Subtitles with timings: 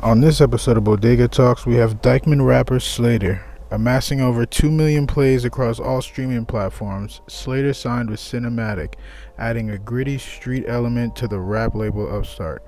[0.00, 3.42] On this episode of Bodega Talks, we have Dyckman rapper Slater.
[3.70, 8.96] Amassing over 2 million plays across all streaming platforms, Slater signed with Cinematic,
[9.38, 12.62] adding a gritty street element to the rap label Upstart.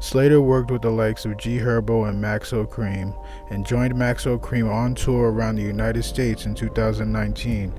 [0.00, 3.14] Slater worked with the likes of G Herbo and Maxo Kream,
[3.50, 7.74] and joined Maxo Kream on tour around the United States in 2019.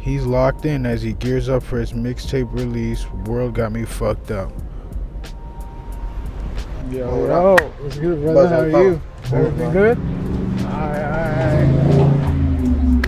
[0.00, 4.30] He's locked in as he gears up for his mixtape release, World Got Me Fucked
[4.30, 4.52] Up.
[6.90, 8.48] Yo, What yo, what's good, brother?
[8.48, 9.00] How up, are you?
[9.32, 9.98] Everything good?
[10.66, 11.04] Alright,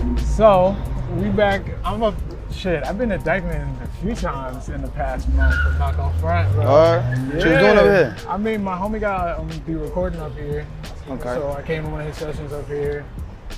[0.07, 0.19] alright.
[0.19, 0.75] So,
[1.17, 1.61] we back.
[1.85, 2.15] I'm a
[2.51, 2.83] shit.
[2.83, 6.51] I've been to Dyckman a few times in the past month for Knock Off Front,
[6.53, 6.65] bro.
[6.65, 7.17] Alright.
[7.19, 8.17] What you doing over here?
[8.27, 10.65] I mean, my homie got um, be recording up here.
[11.09, 11.35] Okay.
[11.35, 13.05] So I came to one of his sessions up here,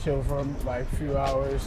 [0.03, 1.65] chill for like a few hours.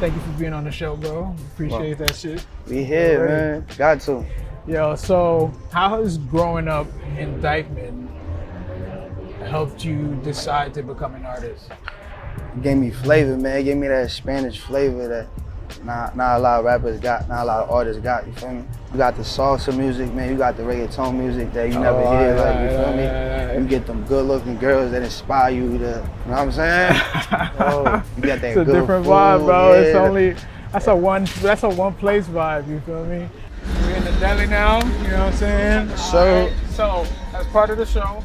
[0.00, 1.34] Thank you for being on the show, bro.
[1.52, 2.44] Appreciate that shit.
[2.66, 3.66] We here, man.
[3.76, 4.24] Got to.
[4.70, 6.86] Yo, so how has growing up
[7.18, 8.06] in Dyckman
[9.48, 11.68] helped you decide to become an artist?
[12.62, 13.58] Gave me flavor, man.
[13.58, 17.42] It Gave me that Spanish flavor that not not a lot of rappers got, not
[17.42, 18.24] a lot of artists got.
[18.28, 18.64] You feel me?
[18.92, 20.30] You got the salsa music, man.
[20.30, 22.36] You got the reggaeton music that you never Oh, hear.
[22.36, 23.02] yeah, Like you yeah, feel me?
[23.02, 23.58] yeah, yeah.
[23.60, 25.84] You get them good-looking girls that inspire you to.
[25.84, 26.92] You know what I'm saying?
[27.58, 29.72] oh, you got that it's a good different vibe, food, bro.
[29.72, 30.36] It's only
[30.70, 32.68] that's a one that's a one place vibe.
[32.68, 33.28] You feel me?
[34.20, 34.84] We're in the deli now.
[34.84, 35.96] You know what I'm saying?
[35.96, 38.24] So- Alright, so as part of the show,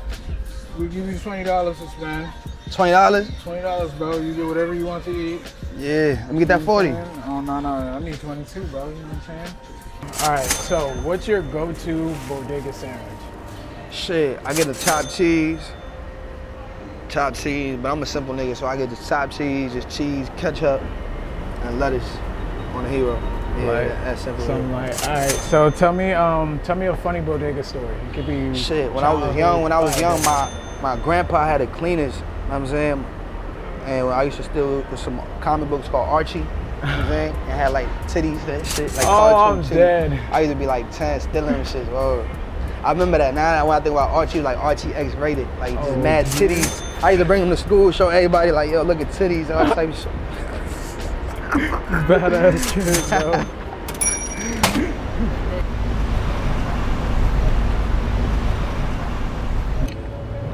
[0.78, 2.32] we give you twenty dollars to spend.
[2.72, 3.30] twenty dollars.
[3.42, 4.18] Twenty dollars, bro.
[4.18, 5.42] You get whatever you want to eat.
[5.78, 6.90] Yeah, let me get that forty.
[7.26, 8.90] Oh no no, I need twenty two, bro.
[8.90, 10.24] You know what I'm saying?
[10.24, 10.46] All right.
[10.46, 13.20] So, what's your go-to bodega sandwich?
[13.92, 15.60] Shit, I get the chopped cheese.
[17.08, 20.30] Chopped cheese, but I'm a simple nigga, so I get the chopped cheese, just cheese,
[20.38, 20.82] ketchup,
[21.64, 22.18] and lettuce
[22.74, 23.16] on the hero.
[23.58, 24.46] Yeah, Like, that's simple.
[24.46, 25.30] Something like, all right.
[25.32, 27.86] So tell me, um, tell me a funny bodega story.
[28.10, 31.46] It could be Shit, when I was young, when I was young, my my grandpa
[31.46, 33.06] had a cleaners, you know what I'm saying?
[33.86, 36.50] And I used to steal some comic books called Archie, you know
[36.82, 37.34] what I'm saying?
[37.34, 39.70] And had like titties and shit, like Oh, I'm titties.
[39.70, 40.20] dead.
[40.32, 41.88] I used to be like 10 stealing and shit.
[41.88, 42.28] Whoa.
[42.84, 45.90] I remember that now when I think about Archie, like Archie X rated, like just
[45.90, 46.52] Oh, mad dude.
[46.52, 46.84] titties.
[47.04, 49.54] I used to bring them to school, show everybody like, yo, look at titties and
[49.54, 50.08] all type of shit.
[51.56, 53.32] Badass kid, bro.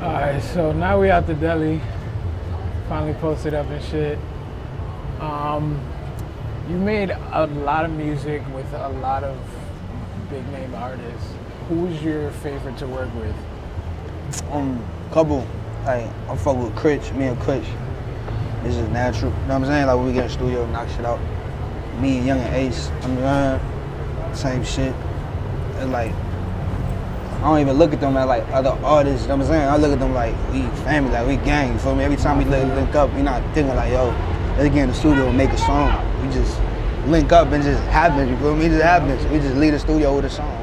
[0.01, 1.81] All right, so now we at the deli.
[2.89, 4.19] Finally posted up and shit.
[5.19, 5.79] Um,
[6.69, 9.37] you made a lot of music with a lot of
[10.29, 11.33] big name artists.
[11.69, 13.35] Who's your favorite to work with?
[14.51, 15.47] Um, couple,
[15.85, 17.65] like I'm fuck with Critch, me and Critch.
[18.63, 19.31] This is natural.
[19.31, 19.87] You know what I'm saying?
[19.87, 21.19] Like when we get in the studio, knock shit out.
[21.99, 24.93] Me and Young and Ace, I'm uh, same shit.
[25.79, 29.23] And like, I don't even look at them as like other artists.
[29.23, 29.67] You know what I'm saying?
[29.67, 31.73] I look at them like we family, like we gang.
[31.73, 32.03] You feel me?
[32.03, 34.09] Every time we link, up, we not thinking like, yo,
[34.57, 35.91] let's get in the studio and make a song.
[36.21, 36.59] We just
[37.07, 38.29] link up and just happens.
[38.29, 38.65] You feel me?
[38.65, 39.25] It just happens.
[39.31, 40.61] We just leave the studio with a song.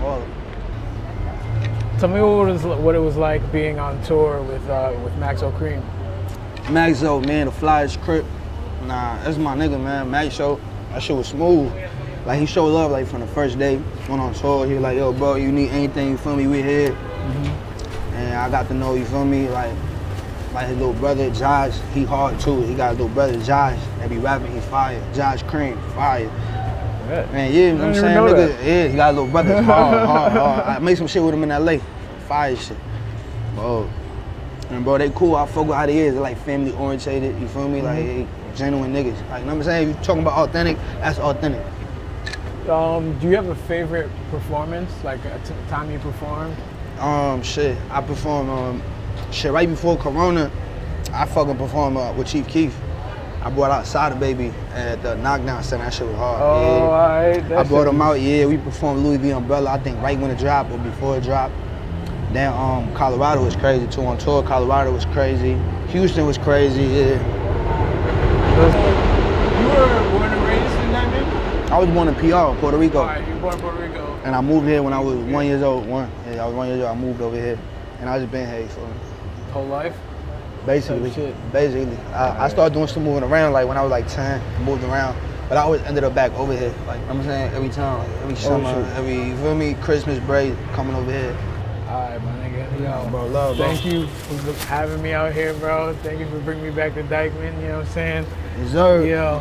[1.98, 5.12] Tell me what it was, what it was like being on tour with uh, with
[5.14, 5.82] Maxo Kream.
[6.68, 8.26] Maxo, man, the flyest crip.
[8.82, 10.10] Nah, that's my nigga, man.
[10.10, 11.72] Maxo, that shit was smooth.
[12.26, 13.80] Like he showed love like from the first day.
[14.06, 16.46] Went on tour, he was like, yo, bro, you need anything, you feel me?
[16.46, 16.90] We here.
[16.90, 18.14] Mm-hmm.
[18.16, 19.48] And I got to know, you feel me?
[19.48, 19.74] Like,
[20.52, 22.60] like his little brother Josh, he hard too.
[22.62, 25.02] He got a little brother Josh that be rapping, he fire.
[25.14, 26.28] Josh Cream, fire.
[27.08, 28.50] Man, yeah, you know what I'm I didn't even saying?
[28.50, 28.66] Nigga, that.
[28.66, 30.66] yeah, he got a little brother, hard, hard, hard.
[30.66, 31.78] I made some shit with him in LA.
[32.26, 32.76] Fire shit.
[33.54, 33.88] Bro.
[34.70, 35.34] And bro, they cool.
[35.36, 36.14] I fuck with how they is.
[36.14, 37.80] They like family orientated, you feel me?
[37.82, 38.50] Like Mm-hmm.
[38.52, 39.28] they genuine niggas.
[39.30, 39.90] Like, you know what I'm saying?
[39.90, 41.64] If you talking about authentic, that's authentic.
[42.68, 46.54] Um, do you have a favorite performance, like a time you performed?
[46.98, 48.82] Um, shit, I performed, um,
[49.30, 50.50] shit, right before Corona,
[51.14, 52.76] I fucking performed uh, with Chief Keef.
[53.40, 55.84] I brought out Sada Baby at the Knockdown Center.
[55.84, 56.42] That shit was hard.
[56.42, 56.82] Oh, yeah.
[56.82, 57.52] all right.
[57.52, 58.44] I brought them out, yeah.
[58.44, 61.54] We performed Louis V Umbrella, I think right when it dropped or before it dropped.
[62.32, 64.02] Then um, Colorado was crazy too.
[64.02, 65.56] On tour, Colorado was crazy.
[65.88, 67.18] Houston was crazy, yeah.
[68.58, 71.72] You were born and raised in Diamond?
[71.72, 72.98] I was born in PR, Puerto Rico.
[73.00, 74.20] All right, you were born in Puerto Rico.
[74.24, 75.86] And I moved here when I was one years old.
[75.86, 76.90] One, yeah, I was one years old.
[76.90, 77.58] I moved over here,
[78.00, 78.86] and I just been here for
[79.52, 79.96] Whole life?
[80.66, 81.10] basically,
[81.50, 81.96] basically.
[82.12, 85.16] I, I started doing some moving around like when I was like 10, moved around.
[85.48, 86.74] But I always ended up back over here.
[86.86, 90.52] Like I'm saying, every time, like, every summer, Oh, every you feel me, Christmas break,
[90.74, 91.34] coming over here.
[91.88, 92.80] All right, my nigga.
[92.80, 93.66] Yo, bro, love, bro.
[93.66, 95.94] Thank you for having me out here, bro.
[96.02, 97.60] Thank you for bringing me back to Dyckman.
[97.62, 98.26] You know what I'm saying?
[98.58, 99.06] Deserve.
[99.06, 99.38] Yo,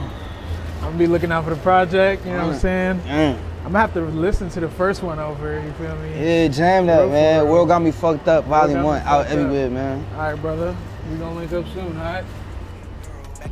[0.78, 2.26] I'm gonna be looking out for the project.
[2.26, 3.02] You know what I'm saying?
[3.06, 3.38] Yeah.
[3.66, 5.62] I'm gonna have to listen to the first one over.
[5.62, 6.10] You feel me?
[6.24, 7.44] Yeah, jam that, Real man.
[7.44, 7.52] real.
[7.52, 8.46] World got me fucked up.
[8.46, 9.38] Volume one out Fucked Up.
[9.38, 10.06] everywhere, man.
[10.14, 10.76] All right, brother.
[11.12, 12.24] We gonna link up soon, all right?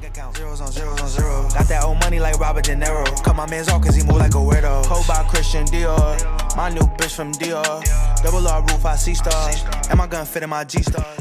[0.02, 1.54] Bank zeros on zeros on zeros.
[1.54, 3.06] Got that old money like Robert De Niro.
[3.24, 4.86] Cut my man's off cause he move like a weirdo.
[4.86, 6.45] Hold by Christian Dior.
[6.56, 7.84] My new bitch from Dior.
[8.24, 9.64] Double R roof, I see stars.
[9.90, 11.20] And my gun fit in my G stars.